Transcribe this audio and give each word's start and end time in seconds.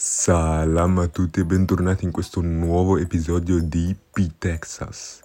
Salam 0.00 0.98
a 0.98 1.08
tutti 1.08 1.40
e 1.40 1.44
bentornati 1.44 2.04
in 2.04 2.12
questo 2.12 2.40
nuovo 2.40 2.98
episodio 2.98 3.58
di 3.58 3.96
P-Texas. 4.12 5.24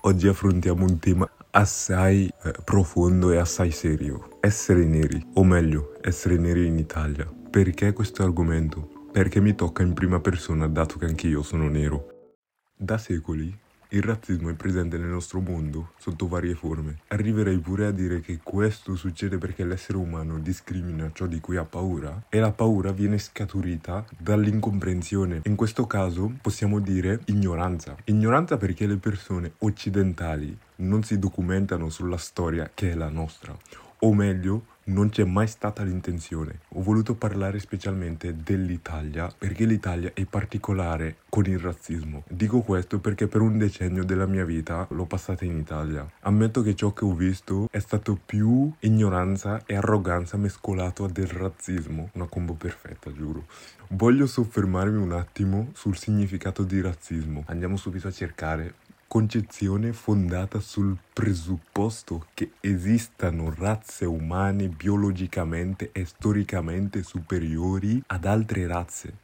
Oggi 0.00 0.26
affrontiamo 0.26 0.86
un 0.86 0.98
tema 0.98 1.30
assai 1.50 2.32
eh, 2.44 2.54
profondo 2.64 3.30
e 3.30 3.36
assai 3.36 3.70
serio. 3.70 4.38
Essere 4.40 4.86
neri, 4.86 5.22
o 5.34 5.44
meglio, 5.44 5.98
essere 6.00 6.38
neri 6.38 6.64
in 6.64 6.78
Italia. 6.78 7.30
Perché 7.50 7.92
questo 7.92 8.22
argomento? 8.22 8.88
Perché 9.12 9.38
mi 9.42 9.54
tocca 9.54 9.82
in 9.82 9.92
prima 9.92 10.18
persona 10.18 10.66
dato 10.66 10.96
che 10.96 11.04
anche 11.04 11.26
io 11.26 11.42
sono 11.42 11.68
nero. 11.68 12.30
Da 12.74 12.96
secoli 12.96 13.54
il 13.90 14.02
razzismo 14.02 14.50
è 14.50 14.54
presente 14.54 14.98
nel 14.98 15.08
nostro 15.08 15.40
mondo 15.40 15.92
sotto 15.98 16.26
varie 16.26 16.54
forme. 16.54 16.98
Arriverei 17.08 17.58
pure 17.58 17.86
a 17.86 17.90
dire 17.90 18.20
che 18.20 18.40
questo 18.42 18.96
succede 18.96 19.38
perché 19.38 19.64
l'essere 19.64 19.98
umano 19.98 20.38
discrimina 20.38 21.10
ciò 21.12 21.26
di 21.26 21.40
cui 21.40 21.56
ha 21.56 21.64
paura 21.64 22.24
e 22.28 22.38
la 22.40 22.52
paura 22.52 22.92
viene 22.92 23.18
scaturita 23.18 24.04
dall'incomprensione. 24.18 25.42
In 25.44 25.56
questo 25.56 25.86
caso 25.86 26.32
possiamo 26.40 26.80
dire 26.80 27.20
ignoranza. 27.26 27.96
Ignoranza 28.04 28.56
perché 28.56 28.86
le 28.86 28.96
persone 28.96 29.52
occidentali 29.58 30.56
non 30.76 31.02
si 31.02 31.18
documentano 31.18 31.88
sulla 31.88 32.18
storia 32.18 32.70
che 32.74 32.90
è 32.90 32.94
la 32.94 33.08
nostra, 33.08 33.56
o 34.00 34.12
meglio, 34.12 34.74
non 34.86 35.08
c'è 35.08 35.24
mai 35.24 35.46
stata 35.46 35.82
l'intenzione. 35.82 36.60
Ho 36.70 36.82
voluto 36.82 37.14
parlare 37.14 37.58
specialmente 37.58 38.36
dell'Italia 38.36 39.32
perché 39.36 39.64
l'Italia 39.64 40.10
è 40.14 40.24
particolare 40.24 41.18
con 41.28 41.46
il 41.46 41.58
razzismo. 41.58 42.24
Dico 42.28 42.60
questo 42.60 42.98
perché 42.98 43.26
per 43.26 43.40
un 43.40 43.58
decennio 43.58 44.04
della 44.04 44.26
mia 44.26 44.44
vita 44.44 44.86
l'ho 44.90 45.06
passata 45.06 45.44
in 45.44 45.58
Italia. 45.58 46.08
Ammetto 46.20 46.62
che 46.62 46.74
ciò 46.74 46.92
che 46.92 47.04
ho 47.04 47.14
visto 47.14 47.68
è 47.70 47.78
stato 47.78 48.18
più 48.24 48.72
ignoranza 48.80 49.62
e 49.66 49.76
arroganza 49.76 50.36
mescolato 50.36 51.04
a 51.04 51.08
del 51.08 51.28
razzismo. 51.28 52.10
Una 52.12 52.26
combo 52.26 52.54
perfetta, 52.54 53.12
giuro. 53.12 53.46
Voglio 53.90 54.26
soffermarmi 54.26 54.98
un 54.98 55.12
attimo 55.12 55.70
sul 55.74 55.96
significato 55.96 56.62
di 56.62 56.80
razzismo. 56.80 57.44
Andiamo 57.46 57.76
subito 57.76 58.08
a 58.08 58.12
cercare 58.12 58.74
concezione 59.08 59.92
fondata 59.92 60.60
sul 60.60 60.96
presupposto 61.12 62.26
che 62.34 62.52
esistano 62.60 63.52
razze 63.54 64.04
umane 64.04 64.68
biologicamente 64.68 65.90
e 65.92 66.04
storicamente 66.04 67.02
superiori 67.02 68.02
ad 68.08 68.24
altre 68.24 68.66
razze. 68.66 69.14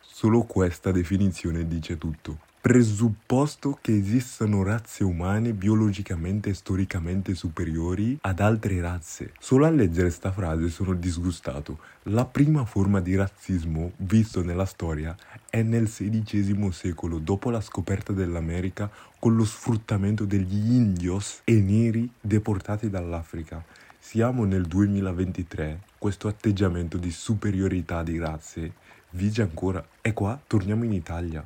Solo 0.00 0.42
questa 0.42 0.90
definizione 0.90 1.66
dice 1.66 1.96
tutto 1.98 2.50
presupposto 2.62 3.76
che 3.80 3.96
esistano 3.96 4.62
razze 4.62 5.02
umane 5.02 5.52
biologicamente 5.52 6.50
e 6.50 6.54
storicamente 6.54 7.34
superiori 7.34 8.16
ad 8.20 8.38
altre 8.38 8.80
razze. 8.80 9.32
Solo 9.40 9.66
a 9.66 9.70
leggere 9.70 10.06
questa 10.06 10.30
frase 10.30 10.68
sono 10.68 10.94
disgustato. 10.94 11.80
La 12.04 12.24
prima 12.24 12.64
forma 12.64 13.00
di 13.00 13.16
razzismo 13.16 13.94
visto 13.96 14.44
nella 14.44 14.64
storia 14.64 15.12
è 15.50 15.62
nel 15.62 15.88
XVI 15.88 16.70
secolo, 16.70 17.18
dopo 17.18 17.50
la 17.50 17.60
scoperta 17.60 18.12
dell'America 18.12 18.88
con 19.18 19.34
lo 19.34 19.44
sfruttamento 19.44 20.24
degli 20.24 20.72
indios 20.72 21.40
e 21.42 21.60
neri 21.60 22.08
deportati 22.20 22.88
dall'Africa. 22.88 23.64
Siamo 23.98 24.44
nel 24.44 24.66
2023, 24.66 25.80
questo 25.98 26.28
atteggiamento 26.28 26.96
di 26.96 27.10
superiorità 27.10 28.04
di 28.04 28.20
razze 28.20 28.72
vige 29.10 29.42
ancora. 29.42 29.84
E 30.00 30.12
qua 30.12 30.40
torniamo 30.46 30.84
in 30.84 30.92
Italia. 30.92 31.44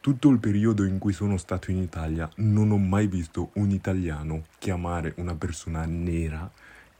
Tutto 0.00 0.28
il 0.30 0.38
periodo 0.38 0.84
in 0.84 0.98
cui 0.98 1.12
sono 1.12 1.36
stato 1.36 1.70
in 1.70 1.78
Italia 1.78 2.28
non 2.36 2.70
ho 2.70 2.78
mai 2.78 3.06
visto 3.06 3.50
un 3.54 3.70
italiano 3.70 4.44
chiamare 4.58 5.12
una 5.16 5.34
persona 5.34 5.84
nera 5.84 6.50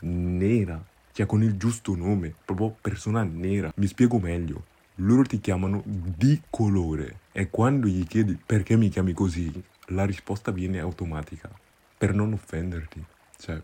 nera, 0.01 0.83
cioè 1.13 1.27
con 1.27 1.43
il 1.43 1.57
giusto 1.57 1.95
nome, 1.97 2.35
proprio 2.45 2.77
persona 2.81 3.23
nera. 3.23 3.73
Mi 3.77 3.87
spiego 3.87 4.19
meglio. 4.19 4.65
Loro 4.97 5.23
ti 5.23 5.39
chiamano 5.41 5.83
di 5.85 6.43
colore 6.51 7.21
e 7.31 7.51
quando 7.51 7.87
gli 7.87 8.05
chiedi 8.07 8.37
perché 8.45 8.77
mi 8.77 8.89
chiami 8.89 9.13
così, 9.13 9.51
la 9.87 10.05
risposta 10.05 10.51
viene 10.51 10.81
automatica, 10.81 11.49
per 11.97 12.15
non 12.15 12.33
offenderti. 12.33 13.05
Cioè, 13.39 13.63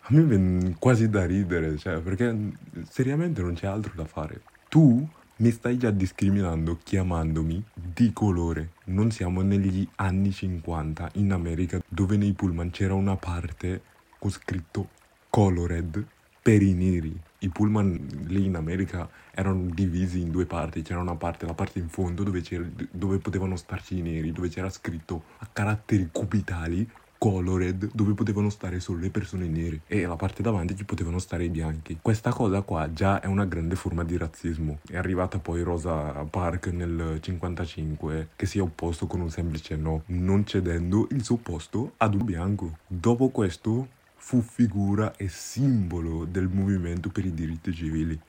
a 0.00 0.08
me 0.08 0.22
viene 0.24 0.76
quasi 0.78 1.08
da 1.08 1.24
ridere, 1.24 1.78
cioè, 1.78 2.00
perché 2.00 2.52
seriamente 2.90 3.40
non 3.40 3.54
c'è 3.54 3.66
altro 3.66 3.92
da 3.94 4.04
fare. 4.04 4.42
Tu 4.68 5.08
mi 5.36 5.50
stai 5.50 5.76
già 5.76 5.90
discriminando 5.90 6.78
chiamandomi 6.82 7.64
di 7.74 8.12
colore. 8.12 8.74
Non 8.86 9.10
siamo 9.10 9.42
negli 9.42 9.86
anni 9.96 10.30
50 10.30 11.10
in 11.14 11.32
America 11.32 11.82
dove 11.88 12.16
nei 12.16 12.32
pullman 12.32 12.70
c'era 12.70 12.94
una 12.94 13.16
parte 13.16 13.82
con 14.18 14.30
scritto 14.30 14.90
colored 15.28 16.06
per 16.40 16.62
i 16.62 16.72
neri. 16.72 17.18
I 17.38 17.48
pullman 17.48 18.26
lì 18.26 18.44
in 18.44 18.54
America 18.54 19.08
erano 19.32 19.68
divisi 19.72 20.20
in 20.20 20.30
due 20.30 20.46
parti, 20.46 20.82
c'era 20.82 21.00
una 21.00 21.16
parte, 21.16 21.46
la 21.46 21.54
parte 21.54 21.80
in 21.80 21.88
fondo 21.88 22.22
dove, 22.22 22.42
dove 22.90 23.18
potevano 23.18 23.56
starci 23.56 23.98
i 23.98 24.02
neri, 24.02 24.30
dove 24.30 24.48
c'era 24.48 24.70
scritto 24.70 25.24
a 25.38 25.48
caratteri 25.52 26.10
cubitali 26.12 26.88
colored 27.24 27.88
dove 27.94 28.12
potevano 28.12 28.50
stare 28.50 28.80
solo 28.80 28.98
le 28.98 29.08
persone 29.08 29.48
nere 29.48 29.80
e 29.86 30.04
la 30.04 30.14
parte 30.14 30.42
davanti 30.42 30.76
ci 30.76 30.84
potevano 30.84 31.18
stare 31.18 31.44
i 31.44 31.48
bianchi. 31.48 31.96
Questa 32.02 32.30
cosa 32.30 32.60
qua 32.60 32.92
già 32.92 33.20
è 33.20 33.26
una 33.26 33.46
grande 33.46 33.76
forma 33.76 34.04
di 34.04 34.18
razzismo. 34.18 34.80
È 34.86 34.98
arrivata 34.98 35.38
poi 35.38 35.62
Rosa 35.62 36.12
Parks 36.28 36.70
nel 36.72 37.16
55 37.22 38.28
che 38.36 38.44
si 38.44 38.58
è 38.58 38.60
opposto 38.60 39.06
con 39.06 39.22
un 39.22 39.30
semplice 39.30 39.74
no, 39.74 40.02
non 40.08 40.44
cedendo 40.44 41.08
il 41.12 41.24
suo 41.24 41.36
posto 41.36 41.94
ad 41.96 42.12
un 42.12 42.26
bianco. 42.26 42.76
Dopo 42.86 43.30
questo 43.30 43.88
fu 44.16 44.42
figura 44.42 45.16
e 45.16 45.28
simbolo 45.28 46.26
del 46.26 46.48
movimento 46.48 47.08
per 47.08 47.24
i 47.24 47.32
diritti 47.32 47.72
civili. 47.72 48.20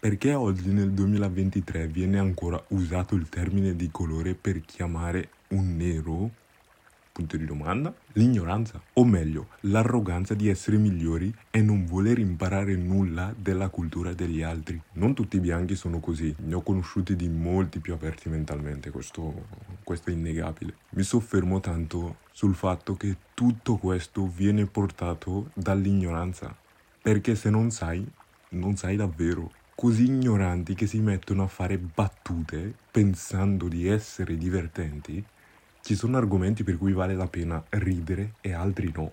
Perché 0.00 0.34
oggi 0.34 0.72
nel 0.72 0.90
2023 0.90 1.86
viene 1.86 2.18
ancora 2.18 2.60
usato 2.70 3.14
il 3.14 3.28
termine 3.28 3.76
di 3.76 3.90
colore 3.92 4.34
per 4.34 4.60
chiamare 4.62 5.28
un 5.50 5.76
nero 5.76 6.30
punto 7.20 7.36
di 7.36 7.44
domanda? 7.44 7.94
L'ignoranza, 8.12 8.80
o 8.94 9.04
meglio, 9.04 9.48
l'arroganza 9.60 10.34
di 10.34 10.48
essere 10.48 10.78
migliori 10.78 11.32
e 11.50 11.60
non 11.60 11.84
voler 11.84 12.18
imparare 12.18 12.74
nulla 12.76 13.34
della 13.36 13.68
cultura 13.68 14.14
degli 14.14 14.42
altri. 14.42 14.80
Non 14.92 15.14
tutti 15.14 15.36
i 15.36 15.40
bianchi 15.40 15.74
sono 15.74 16.00
così, 16.00 16.34
ne 16.38 16.54
ho 16.54 16.62
conosciuti 16.62 17.16
di 17.16 17.28
molti 17.28 17.80
più 17.80 17.92
aperti 17.92 18.30
mentalmente, 18.30 18.90
questo, 18.90 19.46
questo 19.84 20.08
è 20.08 20.14
innegabile. 20.14 20.74
Mi 20.90 21.02
soffermo 21.02 21.60
tanto 21.60 22.16
sul 22.32 22.54
fatto 22.54 22.96
che 22.96 23.16
tutto 23.34 23.76
questo 23.76 24.26
viene 24.26 24.64
portato 24.64 25.50
dall'ignoranza, 25.54 26.56
perché 27.02 27.34
se 27.34 27.50
non 27.50 27.70
sai, 27.70 28.06
non 28.50 28.76
sai 28.76 28.96
davvero 28.96 29.52
così 29.74 30.04
ignoranti 30.04 30.74
che 30.74 30.86
si 30.86 31.00
mettono 31.00 31.42
a 31.42 31.46
fare 31.46 31.78
battute 31.78 32.74
pensando 32.90 33.66
di 33.66 33.88
essere 33.88 34.36
divertenti 34.36 35.24
ci 35.82 35.94
sono 35.94 36.16
argomenti 36.16 36.64
per 36.64 36.76
cui 36.76 36.92
vale 36.92 37.14
la 37.14 37.26
pena 37.26 37.62
ridere 37.70 38.34
e 38.40 38.52
altri 38.52 38.92
no, 38.94 39.12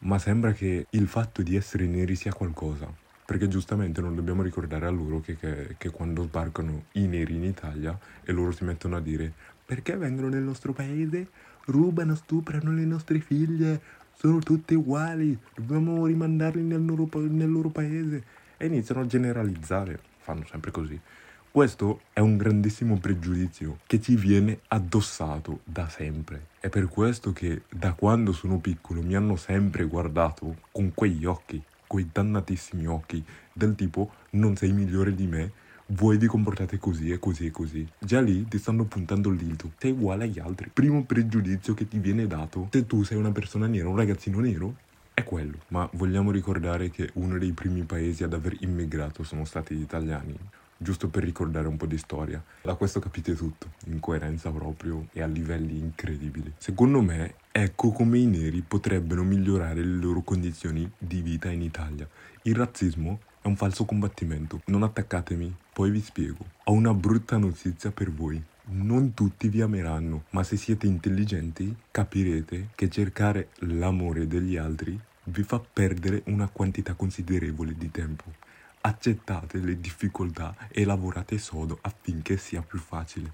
ma 0.00 0.18
sembra 0.18 0.52
che 0.52 0.86
il 0.90 1.06
fatto 1.06 1.42
di 1.42 1.56
essere 1.56 1.86
neri 1.86 2.16
sia 2.16 2.32
qualcosa, 2.32 2.92
perché 3.24 3.48
giustamente 3.48 4.00
non 4.00 4.14
dobbiamo 4.14 4.42
ricordare 4.42 4.86
a 4.86 4.90
loro 4.90 5.20
che, 5.20 5.36
che, 5.36 5.74
che 5.78 5.90
quando 5.90 6.24
sbarcano 6.24 6.84
i 6.92 7.06
neri 7.06 7.34
in 7.34 7.44
Italia 7.44 7.98
e 8.22 8.32
loro 8.32 8.52
si 8.52 8.64
mettono 8.64 8.96
a 8.96 9.00
dire 9.00 9.32
perché 9.64 9.96
vengono 9.96 10.28
nel 10.28 10.42
nostro 10.42 10.72
paese, 10.72 11.28
rubano, 11.66 12.14
stuprano 12.14 12.72
le 12.72 12.84
nostre 12.84 13.20
figlie, 13.20 13.80
sono 14.14 14.38
tutte 14.40 14.74
uguali, 14.74 15.38
dobbiamo 15.54 16.04
rimandarli 16.04 16.62
nel 16.62 16.84
loro, 16.84 17.08
nel 17.14 17.50
loro 17.50 17.70
paese. 17.70 18.22
E 18.58 18.66
iniziano 18.66 19.00
a 19.00 19.06
generalizzare, 19.06 19.98
fanno 20.18 20.44
sempre 20.44 20.70
così. 20.70 21.00
Questo 21.52 22.00
è 22.14 22.20
un 22.20 22.38
grandissimo 22.38 22.96
pregiudizio 22.96 23.80
che 23.86 24.00
ci 24.00 24.16
viene 24.16 24.60
addossato 24.68 25.60
da 25.64 25.86
sempre. 25.86 26.46
È 26.58 26.70
per 26.70 26.88
questo 26.88 27.34
che 27.34 27.64
da 27.68 27.92
quando 27.92 28.32
sono 28.32 28.58
piccolo 28.58 29.02
mi 29.02 29.14
hanno 29.14 29.36
sempre 29.36 29.84
guardato 29.84 30.56
con 30.72 30.92
quegli 30.94 31.26
occhi, 31.26 31.62
quei 31.86 32.08
dannatissimi 32.10 32.86
occhi, 32.86 33.22
del 33.52 33.74
tipo 33.74 34.12
non 34.30 34.56
sei 34.56 34.72
migliore 34.72 35.14
di 35.14 35.26
me, 35.26 35.52
voi 35.88 36.16
vi 36.16 36.26
comportate 36.26 36.78
così 36.78 37.10
e 37.10 37.18
così 37.18 37.44
e 37.44 37.50
così. 37.50 37.86
Già 37.98 38.22
lì 38.22 38.48
ti 38.48 38.56
stanno 38.56 38.84
puntando 38.84 39.28
il 39.28 39.36
dito. 39.36 39.72
Sei 39.76 39.90
uguale 39.90 40.24
agli 40.24 40.38
altri. 40.38 40.70
Primo 40.72 41.04
pregiudizio 41.04 41.74
che 41.74 41.86
ti 41.86 41.98
viene 41.98 42.26
dato 42.26 42.68
se 42.70 42.86
tu 42.86 43.02
sei 43.02 43.18
una 43.18 43.30
persona 43.30 43.66
nera, 43.66 43.90
un 43.90 43.96
ragazzino 43.96 44.40
nero, 44.40 44.76
è 45.12 45.22
quello. 45.22 45.58
Ma 45.68 45.86
vogliamo 45.92 46.30
ricordare 46.30 46.88
che 46.88 47.10
uno 47.16 47.36
dei 47.36 47.52
primi 47.52 47.82
paesi 47.82 48.24
ad 48.24 48.32
aver 48.32 48.56
immigrato 48.60 49.22
sono 49.22 49.44
stati 49.44 49.74
gli 49.74 49.82
italiani 49.82 50.34
giusto 50.82 51.08
per 51.08 51.22
ricordare 51.22 51.68
un 51.68 51.76
po' 51.76 51.86
di 51.86 51.96
storia. 51.96 52.42
Da 52.62 52.74
questo 52.74 53.00
capite 53.00 53.34
tutto, 53.34 53.72
in 53.86 54.00
coerenza 54.00 54.50
proprio 54.50 55.06
e 55.12 55.22
a 55.22 55.26
livelli 55.26 55.78
incredibili. 55.78 56.52
Secondo 56.58 57.00
me, 57.00 57.36
ecco 57.50 57.92
come 57.92 58.18
i 58.18 58.26
neri 58.26 58.60
potrebbero 58.60 59.22
migliorare 59.22 59.82
le 59.82 59.96
loro 59.96 60.22
condizioni 60.22 60.90
di 60.98 61.22
vita 61.22 61.50
in 61.50 61.62
Italia. 61.62 62.06
Il 62.42 62.56
razzismo 62.56 63.20
è 63.40 63.46
un 63.46 63.56
falso 63.56 63.84
combattimento. 63.84 64.60
Non 64.66 64.82
attaccatemi, 64.82 65.54
poi 65.72 65.90
vi 65.90 66.00
spiego. 66.00 66.44
Ho 66.64 66.72
una 66.72 66.92
brutta 66.92 67.36
notizia 67.38 67.90
per 67.90 68.12
voi. 68.12 68.42
Non 68.64 69.14
tutti 69.14 69.48
vi 69.48 69.60
ameranno, 69.60 70.24
ma 70.30 70.44
se 70.44 70.56
siete 70.56 70.86
intelligenti 70.86 71.74
capirete 71.90 72.68
che 72.74 72.88
cercare 72.88 73.48
l'amore 73.60 74.26
degli 74.26 74.56
altri 74.56 74.98
vi 75.24 75.42
fa 75.42 75.60
perdere 75.60 76.22
una 76.26 76.48
quantità 76.48 76.94
considerevole 76.94 77.74
di 77.76 77.90
tempo 77.90 78.50
accettate 78.82 79.58
le 79.58 79.80
difficoltà 79.80 80.54
e 80.68 80.84
lavorate 80.84 81.38
sodo 81.38 81.78
affinché 81.80 82.36
sia 82.36 82.62
più 82.62 82.78
facile. 82.78 83.32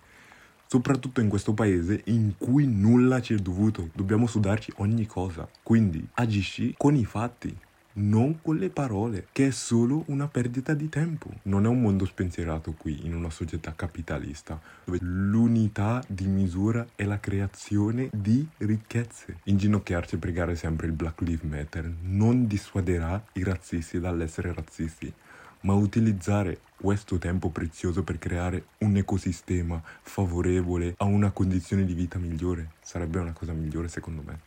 Soprattutto 0.66 1.20
in 1.20 1.28
questo 1.28 1.54
paese 1.54 2.02
in 2.06 2.34
cui 2.36 2.66
nulla 2.66 3.20
ci 3.20 3.34
è 3.34 3.38
dovuto, 3.38 3.88
dobbiamo 3.94 4.26
sudarci 4.26 4.72
ogni 4.76 5.06
cosa. 5.06 5.48
Quindi 5.62 6.06
agisci 6.14 6.74
con 6.76 6.94
i 6.94 7.06
fatti, 7.06 7.56
non 7.98 8.40
con 8.42 8.56
le 8.56 8.70
parole, 8.70 9.26
che 9.32 9.48
è 9.48 9.50
solo 9.50 10.02
una 10.06 10.28
perdita 10.28 10.74
di 10.74 10.88
tempo. 10.88 11.30
Non 11.42 11.64
è 11.64 11.68
un 11.68 11.80
mondo 11.80 12.04
spensierato 12.04 12.72
qui, 12.72 13.06
in 13.06 13.14
una 13.14 13.30
società 13.30 13.74
capitalista, 13.74 14.60
dove 14.84 14.98
l'unità 15.00 16.02
di 16.06 16.26
misura 16.26 16.86
è 16.94 17.04
la 17.04 17.20
creazione 17.20 18.08
di 18.12 18.46
ricchezze. 18.58 19.38
Inginocchiarci 19.44 20.16
e 20.16 20.18
pregare 20.18 20.56
sempre 20.56 20.86
il 20.86 20.92
Black 20.92 21.20
Lives 21.20 21.48
Matter 21.48 21.92
non 22.02 22.46
dissuaderà 22.46 23.22
i 23.32 23.42
razzisti 23.42 24.00
dall'essere 24.00 24.52
razzisti 24.52 25.12
ma 25.60 25.74
utilizzare 25.74 26.60
questo 26.80 27.18
tempo 27.18 27.48
prezioso 27.48 28.02
per 28.02 28.18
creare 28.18 28.66
un 28.78 28.96
ecosistema 28.96 29.82
favorevole 30.02 30.94
a 30.98 31.04
una 31.04 31.30
condizione 31.30 31.84
di 31.84 31.94
vita 31.94 32.18
migliore 32.18 32.76
sarebbe 32.88 33.18
una 33.18 33.32
cosa 33.32 33.52
migliore 33.52 33.88
secondo 33.88 34.22
me. 34.24 34.38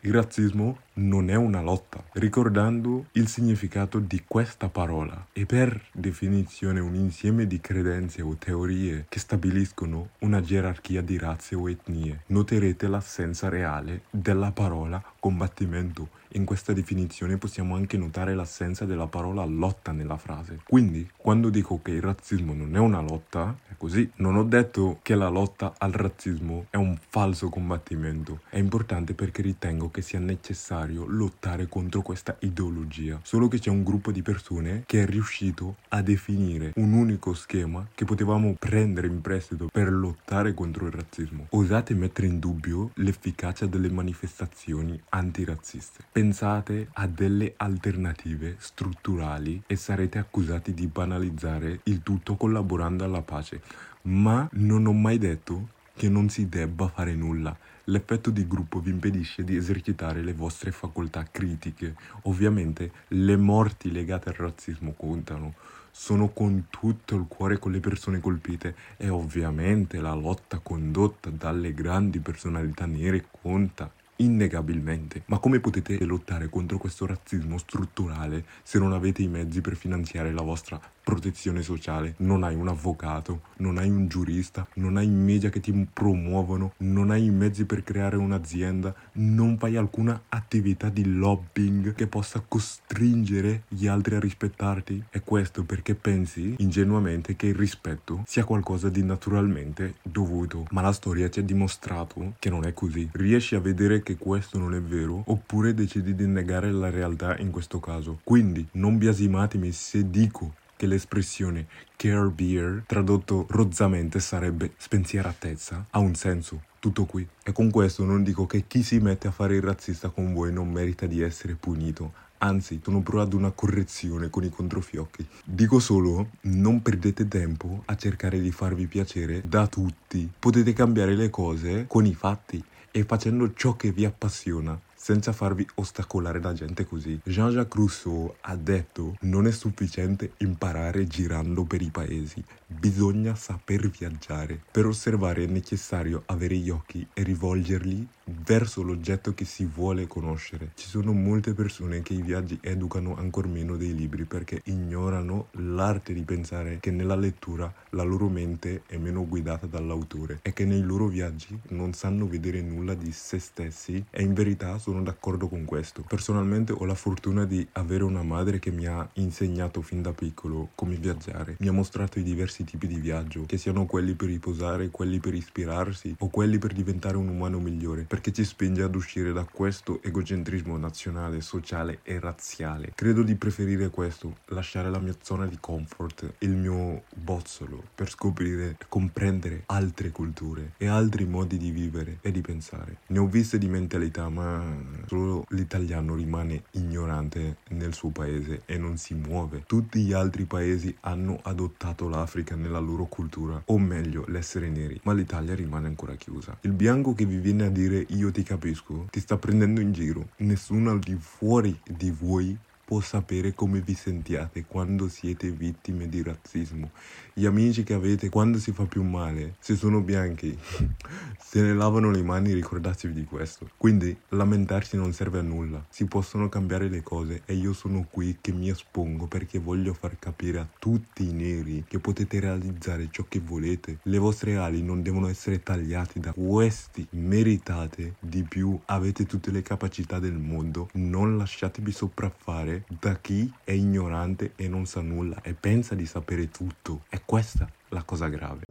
Il 0.00 0.12
razzismo 0.12 0.78
non 0.94 1.30
è 1.30 1.36
una 1.36 1.62
lotta, 1.62 2.02
ricordando 2.14 3.06
il 3.12 3.28
significato 3.28 4.00
di 4.00 4.24
questa 4.26 4.68
parola 4.68 5.28
è 5.32 5.46
per 5.46 5.80
definizione 5.92 6.80
un 6.80 6.96
insieme 6.96 7.46
di 7.46 7.60
credenze 7.60 8.20
o 8.20 8.34
teorie 8.36 9.06
che 9.08 9.20
stabiliscono 9.20 10.08
una 10.18 10.40
gerarchia 10.40 11.02
di 11.02 11.16
razze 11.16 11.54
o 11.54 11.70
etnie. 11.70 12.22
Noterete 12.26 12.88
l'assenza 12.88 13.48
reale 13.48 14.02
della 14.10 14.50
parola 14.50 15.02
combattimento. 15.20 16.08
In 16.34 16.44
questa 16.44 16.72
definizione 16.72 17.38
possiamo 17.38 17.76
anche 17.76 17.96
notare 17.96 18.34
l'assenza 18.34 18.84
della 18.84 19.06
parola 19.06 19.44
lotta 19.44 19.92
nella 19.92 20.16
frase. 20.16 20.58
Quindi, 20.66 21.08
quando 21.16 21.48
dico 21.48 21.73
che 21.82 21.92
il 21.92 22.02
razzismo 22.02 22.54
non 22.54 22.74
è 22.76 22.78
una 22.78 23.00
lotta, 23.00 23.56
è 23.68 23.74
così. 23.76 24.10
Non 24.16 24.36
ho 24.36 24.44
detto 24.44 24.98
che 25.02 25.14
la 25.14 25.28
lotta 25.28 25.74
al 25.78 25.92
razzismo 25.92 26.66
è 26.70 26.76
un 26.76 26.96
falso 27.08 27.48
combattimento. 27.48 28.40
È 28.48 28.58
importante 28.58 29.14
perché 29.14 29.42
ritengo 29.42 29.90
che 29.90 30.02
sia 30.02 30.18
necessario 30.18 31.04
lottare 31.06 31.68
contro 31.68 32.02
questa 32.02 32.36
ideologia. 32.40 33.18
Solo 33.22 33.48
che 33.48 33.58
c'è 33.58 33.70
un 33.70 33.82
gruppo 33.82 34.10
di 34.10 34.22
persone 34.22 34.82
che 34.86 35.02
è 35.02 35.06
riuscito 35.06 35.76
a 35.88 36.02
definire 36.02 36.72
un 36.76 36.92
unico 36.92 37.34
schema 37.34 37.86
che 37.94 38.04
potevamo 38.04 38.54
prendere 38.58 39.06
in 39.06 39.20
prestito 39.20 39.68
per 39.72 39.92
lottare 39.92 40.54
contro 40.54 40.86
il 40.86 40.92
razzismo. 40.92 41.46
Osate 41.50 41.94
mettere 41.94 42.26
in 42.26 42.38
dubbio 42.38 42.90
l'efficacia 42.94 43.66
delle 43.66 43.90
manifestazioni 43.90 45.00
antirazziste. 45.10 46.04
Pensate 46.10 46.88
a 46.94 47.06
delle 47.06 47.54
alternative 47.56 48.56
strutturali 48.58 49.62
e 49.66 49.76
sarete 49.76 50.18
accusati 50.18 50.74
di 50.74 50.86
banalizzare 50.86 51.63
il 51.84 52.02
tutto 52.02 52.36
collaborando 52.36 53.04
alla 53.04 53.22
pace. 53.22 53.60
Ma 54.02 54.48
non 54.52 54.86
ho 54.86 54.92
mai 54.92 55.18
detto 55.18 55.68
che 55.94 56.08
non 56.08 56.28
si 56.28 56.48
debba 56.48 56.88
fare 56.88 57.14
nulla. 57.14 57.56
L'effetto 57.84 58.30
di 58.30 58.46
gruppo 58.46 58.80
vi 58.80 58.90
impedisce 58.90 59.44
di 59.44 59.56
esercitare 59.56 60.22
le 60.22 60.32
vostre 60.32 60.72
facoltà 60.72 61.26
critiche. 61.30 61.94
Ovviamente 62.22 62.90
le 63.08 63.36
morti 63.36 63.92
legate 63.92 64.30
al 64.30 64.36
razzismo 64.36 64.94
contano. 64.96 65.54
Sono 65.90 66.28
con 66.28 66.66
tutto 66.70 67.14
il 67.14 67.26
cuore 67.28 67.58
con 67.58 67.70
le 67.70 67.80
persone 67.80 68.20
colpite 68.20 68.74
e 68.96 69.08
ovviamente 69.08 70.00
la 70.00 70.14
lotta 70.14 70.58
condotta 70.58 71.30
dalle 71.30 71.72
grandi 71.72 72.18
personalità 72.18 72.86
nere 72.86 73.26
conta 73.30 73.92
innegabilmente. 74.24 75.22
Ma 75.26 75.38
come 75.38 75.60
potete 75.60 76.02
lottare 76.04 76.48
contro 76.48 76.78
questo 76.78 77.06
razzismo 77.06 77.58
strutturale 77.58 78.44
se 78.62 78.78
non 78.78 78.92
avete 78.92 79.22
i 79.22 79.28
mezzi 79.28 79.60
per 79.60 79.76
finanziare 79.76 80.32
la 80.32 80.42
vostra 80.42 80.80
protezione 81.04 81.62
sociale, 81.62 82.14
non 82.18 82.42
hai 82.42 82.54
un 82.54 82.66
avvocato, 82.66 83.42
non 83.58 83.76
hai 83.76 83.90
un 83.90 84.08
giurista, 84.08 84.66
non 84.74 84.96
hai 84.96 85.04
i 85.04 85.10
media 85.10 85.50
che 85.50 85.60
ti 85.60 85.86
promuovono, 85.92 86.72
non 86.78 87.10
hai 87.10 87.26
i 87.26 87.30
mezzi 87.30 87.66
per 87.66 87.84
creare 87.84 88.16
un'azienda, 88.16 88.94
non 89.12 89.58
fai 89.58 89.76
alcuna 89.76 90.22
attività 90.30 90.88
di 90.88 91.14
lobbying 91.14 91.94
che 91.94 92.06
possa 92.06 92.42
costringere 92.46 93.64
gli 93.68 93.86
altri 93.86 94.16
a 94.16 94.20
rispettarti. 94.20 95.04
E 95.10 95.20
questo 95.20 95.64
perché 95.64 95.94
pensi 95.94 96.54
ingenuamente 96.58 97.36
che 97.36 97.48
il 97.48 97.54
rispetto 97.54 98.22
sia 98.26 98.44
qualcosa 98.44 98.88
di 98.88 99.02
naturalmente 99.02 99.96
dovuto. 100.02 100.66
Ma 100.70 100.80
la 100.80 100.92
storia 100.92 101.28
ci 101.28 101.40
ha 101.40 101.42
dimostrato 101.42 102.34
che 102.38 102.48
non 102.48 102.64
è 102.64 102.72
così. 102.72 103.08
Riesci 103.12 103.54
a 103.54 103.60
vedere 103.60 104.02
che 104.02 104.13
questo 104.16 104.58
non 104.58 104.74
è 104.74 104.80
vero 104.80 105.22
oppure 105.26 105.74
decidi 105.74 106.14
di 106.14 106.26
negare 106.26 106.70
la 106.70 106.90
realtà 106.90 107.36
in 107.38 107.50
questo 107.50 107.80
caso. 107.80 108.20
Quindi 108.24 108.66
non 108.72 108.98
biasimatemi 108.98 109.72
se 109.72 110.10
dico 110.10 110.54
che 110.76 110.86
l'espressione 110.86 111.66
care 111.96 112.28
beer, 112.28 112.84
tradotto 112.86 113.46
rozzamente, 113.48 114.20
sarebbe 114.20 114.72
spensieratezza, 114.76 115.86
ha 115.90 115.98
un 115.98 116.14
senso. 116.14 116.62
Tutto 116.78 117.06
qui. 117.06 117.26
E 117.42 117.52
con 117.52 117.70
questo 117.70 118.04
non 118.04 118.22
dico 118.22 118.44
che 118.44 118.64
chi 118.66 118.82
si 118.82 118.98
mette 118.98 119.26
a 119.26 119.30
fare 119.30 119.56
il 119.56 119.62
razzista 119.62 120.10
con 120.10 120.34
voi 120.34 120.52
non 120.52 120.70
merita 120.70 121.06
di 121.06 121.22
essere 121.22 121.54
punito. 121.54 122.12
Anzi, 122.38 122.80
sono 122.84 123.00
pro 123.00 123.22
ad 123.22 123.32
una 123.32 123.52
correzione 123.52 124.28
con 124.28 124.44
i 124.44 124.50
controfiocchi. 124.50 125.26
Dico 125.44 125.78
solo, 125.78 126.28
non 126.42 126.82
perdete 126.82 127.26
tempo 127.26 127.84
a 127.86 127.96
cercare 127.96 128.38
di 128.38 128.50
farvi 128.50 128.86
piacere 128.86 129.40
da 129.48 129.66
tutti. 129.66 130.30
Potete 130.38 130.74
cambiare 130.74 131.14
le 131.14 131.30
cose 131.30 131.86
con 131.86 132.04
i 132.04 132.12
fatti 132.12 132.62
e 132.96 133.02
facendo 133.02 133.52
ciò 133.54 133.74
che 133.74 133.90
vi 133.90 134.04
appassiona 134.04 134.80
senza 134.94 135.32
farvi 135.32 135.66
ostacolare 135.74 136.38
da 136.38 136.52
gente 136.52 136.86
così. 136.86 137.20
Jean-Jacques 137.24 137.74
Rousseau 137.74 138.34
ha 138.42 138.54
detto 138.54 139.16
non 139.22 139.46
è 139.46 139.50
sufficiente 139.50 140.34
imparare 140.38 141.06
girando 141.06 141.64
per 141.64 141.82
i 141.82 141.90
paesi, 141.90 142.42
bisogna 142.66 143.34
saper 143.34 143.90
viaggiare. 143.90 144.62
Per 144.70 144.86
osservare 144.86 145.42
è 145.42 145.46
necessario 145.46 146.22
avere 146.26 146.56
gli 146.56 146.70
occhi 146.70 147.06
e 147.12 147.22
rivolgerli 147.22 148.08
verso 148.44 148.82
l'oggetto 148.82 149.34
che 149.34 149.44
si 149.44 149.64
vuole 149.64 150.06
conoscere. 150.06 150.70
Ci 150.74 150.88
sono 150.88 151.12
molte 151.12 151.52
persone 151.52 152.02
che 152.02 152.14
i 152.14 152.22
viaggi 152.22 152.58
educano 152.62 153.16
ancor 153.16 153.48
meno 153.48 153.76
dei 153.76 153.94
libri 153.94 154.24
perché 154.24 154.60
ignorano 154.64 155.48
l'arte 155.52 156.12
di 156.12 156.22
pensare 156.22 156.78
che 156.80 156.90
nella 156.90 157.16
lettura 157.16 157.72
la 157.90 158.02
loro 158.02 158.28
mente 158.28 158.82
è 158.86 158.96
meno 158.96 159.26
guidata 159.26 159.66
dall'autore 159.66 160.40
e 160.42 160.52
che 160.52 160.64
nei 160.64 160.82
loro 160.82 161.06
viaggi 161.06 161.58
non 161.68 161.92
sanno 161.92 162.26
vedere 162.26 162.60
nulla 162.60 162.94
di 162.94 163.12
se 163.12 163.38
stessi 163.38 164.04
e 164.10 164.22
in 164.22 164.34
verità 164.34 164.78
sono 164.78 165.02
d'accordo 165.02 165.48
con 165.48 165.64
questo. 165.64 166.04
Personalmente 166.06 166.72
ho 166.72 166.84
la 166.84 166.94
fortuna 166.94 167.44
di 167.44 167.66
avere 167.72 168.04
una 168.04 168.22
madre 168.22 168.58
che 168.58 168.70
mi 168.70 168.86
ha 168.86 169.06
insegnato 169.14 169.82
fin 169.82 170.02
da 170.02 170.12
piccolo 170.12 170.70
come 170.74 170.96
viaggiare, 170.96 171.56
mi 171.58 171.68
ha 171.68 171.72
mostrato 171.72 172.18
i 172.18 172.22
diversi 172.22 172.64
tipi 172.64 172.86
di 172.86 172.96
viaggio, 172.96 173.44
che 173.46 173.58
siano 173.58 173.86
quelli 173.86 174.14
per 174.14 174.28
riposare, 174.28 174.90
quelli 174.90 175.18
per 175.18 175.34
ispirarsi 175.34 176.16
o 176.18 176.28
quelli 176.28 176.58
per 176.58 176.72
diventare 176.72 177.16
un 177.16 177.28
umano 177.28 177.58
migliore 177.58 178.04
perché 178.14 178.30
ci 178.30 178.44
spinge 178.44 178.84
ad 178.84 178.94
uscire 178.94 179.32
da 179.32 179.42
questo 179.42 180.00
egocentrismo 180.00 180.76
nazionale, 180.76 181.40
sociale 181.40 181.98
e 182.04 182.20
razziale. 182.20 182.92
Credo 182.94 183.24
di 183.24 183.34
preferire 183.34 183.90
questo, 183.90 184.36
lasciare 184.50 184.88
la 184.88 185.00
mia 185.00 185.16
zona 185.20 185.46
di 185.46 185.56
comfort, 185.58 186.34
il 186.38 186.54
mio 186.54 187.02
bozzolo, 187.12 187.82
per 187.92 188.08
scoprire 188.08 188.76
e 188.78 188.84
comprendere 188.88 189.64
altre 189.66 190.12
culture 190.12 190.74
e 190.76 190.86
altri 190.86 191.24
modi 191.24 191.56
di 191.56 191.72
vivere 191.72 192.18
e 192.20 192.30
di 192.30 192.40
pensare. 192.40 192.98
Ne 193.08 193.18
ho 193.18 193.26
viste 193.26 193.58
di 193.58 193.66
mentalità, 193.66 194.28
ma 194.28 194.62
solo 195.08 195.44
l'italiano 195.48 196.14
rimane 196.14 196.62
ignorante 196.74 197.56
nel 197.70 197.94
suo 197.94 198.10
paese 198.10 198.62
e 198.64 198.78
non 198.78 198.96
si 198.96 199.14
muove. 199.14 199.64
Tutti 199.66 200.00
gli 200.00 200.12
altri 200.12 200.44
paesi 200.44 200.96
hanno 201.00 201.40
adottato 201.42 202.08
l'Africa 202.08 202.54
nella 202.54 202.78
loro 202.78 203.06
cultura, 203.06 203.60
o 203.64 203.76
meglio, 203.76 204.24
l'essere 204.28 204.68
neri, 204.68 205.00
ma 205.02 205.12
l'Italia 205.12 205.56
rimane 205.56 205.88
ancora 205.88 206.14
chiusa. 206.14 206.56
Il 206.60 206.74
bianco 206.74 207.12
che 207.12 207.26
vi 207.26 207.38
viene 207.38 207.64
a 207.64 207.70
dire 207.70 208.02
io 208.10 208.30
ti 208.30 208.42
capisco, 208.42 209.06
ti 209.10 209.20
sta 209.20 209.36
prendendo 209.36 209.80
in 209.80 209.92
giro. 209.92 210.28
Nessuno 210.38 210.90
al 210.90 210.98
di 210.98 211.16
fuori 211.18 211.78
di 211.84 212.10
voi 212.10 212.56
può 212.84 213.00
sapere 213.00 213.54
come 213.54 213.80
vi 213.80 213.94
sentiate 213.94 214.64
quando 214.66 215.08
siete 215.08 215.50
vittime 215.50 216.08
di 216.08 216.22
razzismo. 216.22 216.90
Gli 217.32 217.46
amici 217.46 217.82
che 217.82 217.94
avete 217.94 218.28
quando 218.28 218.58
si 218.58 218.72
fa 218.72 218.84
più 218.84 219.02
male, 219.02 219.54
se 219.58 219.74
sono 219.74 220.00
bianchi, 220.00 220.56
se 221.40 221.62
ne 221.62 221.74
lavano 221.74 222.10
le 222.10 222.22
mani, 222.22 222.52
ricordatevi 222.52 223.14
di 223.14 223.24
questo. 223.24 223.70
Quindi 223.76 224.16
lamentarsi 224.30 224.96
non 224.96 225.12
serve 225.12 225.38
a 225.38 225.42
nulla, 225.42 225.84
si 225.88 226.04
possono 226.04 226.48
cambiare 226.48 226.88
le 226.88 227.02
cose 227.02 227.42
e 227.46 227.54
io 227.54 227.72
sono 227.72 228.06
qui 228.10 228.38
che 228.40 228.52
mi 228.52 228.68
espongo 228.68 229.26
perché 229.26 229.58
voglio 229.58 229.94
far 229.94 230.18
capire 230.18 230.58
a 230.58 230.68
tutti 230.78 231.28
i 231.28 231.32
neri 231.32 231.84
che 231.88 231.98
potete 231.98 232.38
realizzare 232.40 233.08
ciò 233.10 233.24
che 233.28 233.40
volete. 233.40 233.98
Le 234.02 234.18
vostre 234.18 234.56
ali 234.56 234.82
non 234.82 235.02
devono 235.02 235.28
essere 235.28 235.62
tagliate 235.62 236.20
da 236.20 236.32
questi, 236.32 237.06
meritate 237.10 238.14
di 238.20 238.42
più, 238.42 238.78
avete 238.86 239.24
tutte 239.24 239.50
le 239.50 239.62
capacità 239.62 240.18
del 240.18 240.36
mondo, 240.36 240.88
non 240.94 241.36
lasciatevi 241.38 241.90
sopraffare 241.90 242.73
da 242.86 243.16
chi 243.20 243.52
è 243.62 243.72
ignorante 243.72 244.52
e 244.56 244.68
non 244.68 244.86
sa 244.86 245.00
nulla 245.00 245.40
e 245.42 245.54
pensa 245.54 245.94
di 245.94 246.06
sapere 246.06 246.50
tutto. 246.50 247.02
È 247.08 247.20
questa 247.24 247.68
la 247.88 248.02
cosa 248.02 248.28
grave. 248.28 248.62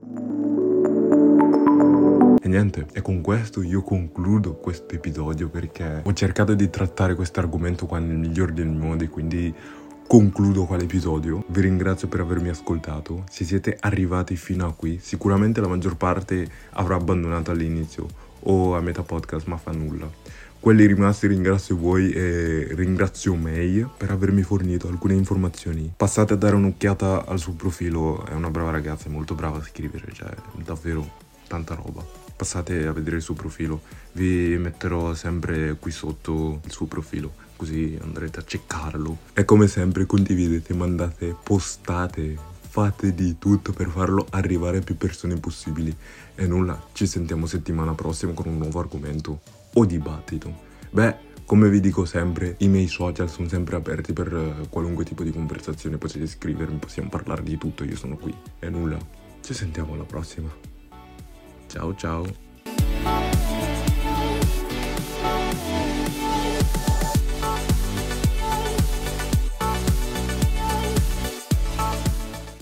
E 2.41 2.47
niente, 2.49 2.87
e 2.91 3.01
con 3.01 3.21
questo 3.21 3.61
io 3.61 3.81
concludo 3.83 4.55
questo 4.55 4.95
episodio 4.95 5.47
perché 5.47 6.01
ho 6.03 6.13
cercato 6.13 6.53
di 6.53 6.69
trattare 6.69 7.15
questo 7.15 7.39
argomento 7.39 7.85
qua 7.85 7.99
nel 7.99 8.17
miglior 8.17 8.51
dei 8.51 8.65
modi, 8.65 9.07
quindi 9.07 9.53
concludo 10.05 10.65
qua 10.65 10.75
l'episodio. 10.75 11.45
Vi 11.47 11.61
ringrazio 11.61 12.07
per 12.07 12.19
avermi 12.19 12.49
ascoltato. 12.49 13.23
Se 13.29 13.45
siete 13.45 13.77
arrivati 13.79 14.35
fino 14.35 14.67
a 14.67 14.73
qui, 14.73 14.99
sicuramente 15.01 15.61
la 15.61 15.67
maggior 15.67 15.95
parte 15.95 16.47
avrà 16.71 16.95
abbandonato 16.95 17.51
all'inizio 17.51 18.07
o 18.41 18.75
a 18.75 18.81
metà 18.81 19.03
podcast, 19.03 19.47
ma 19.47 19.57
fa 19.57 19.71
nulla. 19.71 20.09
Quelli 20.63 20.85
rimasti 20.85 21.27
ringrazio 21.27 21.75
voi 21.75 22.13
e 22.13 22.69
ringrazio 22.71 23.35
May 23.35 23.85
per 23.97 24.11
avermi 24.11 24.43
fornito 24.43 24.87
alcune 24.87 25.13
informazioni. 25.13 25.91
Passate 25.97 26.31
a 26.31 26.35
dare 26.37 26.55
un'occhiata 26.55 27.25
al 27.25 27.37
suo 27.37 27.51
profilo, 27.51 28.25
è 28.25 28.31
una 28.31 28.49
brava 28.49 28.71
ragazza, 28.71 29.07
è 29.07 29.11
molto 29.11 29.35
brava 29.35 29.57
a 29.57 29.61
scrivere, 29.61 30.05
cioè 30.13 30.33
davvero 30.63 31.15
tanta 31.49 31.75
roba. 31.75 32.01
Passate 32.33 32.87
a 32.87 32.93
vedere 32.93 33.17
il 33.17 33.21
suo 33.21 33.33
profilo, 33.33 33.81
vi 34.13 34.57
metterò 34.57 35.13
sempre 35.13 35.75
qui 35.77 35.91
sotto 35.91 36.61
il 36.63 36.71
suo 36.71 36.85
profilo, 36.85 37.33
così 37.57 37.99
andrete 38.01 38.39
a 38.39 38.45
ceccarlo. 38.45 39.17
E 39.33 39.43
come 39.43 39.67
sempre 39.67 40.05
condividete, 40.05 40.73
mandate, 40.73 41.35
postate, 41.43 42.37
fate 42.61 43.13
di 43.13 43.35
tutto 43.37 43.73
per 43.73 43.89
farlo 43.89 44.27
arrivare 44.29 44.77
a 44.77 44.81
più 44.81 44.95
persone 44.95 45.35
possibili. 45.35 45.93
E 46.35 46.47
nulla, 46.47 46.81
ci 46.93 47.05
sentiamo 47.05 47.47
settimana 47.47 47.93
prossima 47.95 48.31
con 48.31 48.47
un 48.47 48.59
nuovo 48.59 48.79
argomento 48.79 49.62
o 49.73 49.85
dibattito. 49.85 50.71
Beh, 50.91 51.31
come 51.45 51.69
vi 51.69 51.79
dico 51.79 52.05
sempre, 52.05 52.55
i 52.59 52.67
miei 52.67 52.87
social 52.87 53.29
sono 53.29 53.47
sempre 53.47 53.75
aperti 53.75 54.13
per 54.13 54.33
eh, 54.33 54.67
qualunque 54.69 55.03
tipo 55.03 55.23
di 55.23 55.31
conversazione, 55.31 55.97
potete 55.97 56.25
scrivermi, 56.25 56.77
possiamo 56.77 57.09
parlare 57.09 57.43
di 57.43 57.57
tutto, 57.57 57.83
io 57.83 57.95
sono 57.95 58.15
qui. 58.15 58.33
E 58.59 58.69
nulla, 58.69 58.97
ci 59.41 59.53
sentiamo 59.53 59.93
alla 59.93 60.05
prossima. 60.05 60.49
Ciao 61.67 61.95
ciao. 61.95 63.71